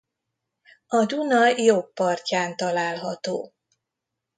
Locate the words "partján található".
1.93-3.53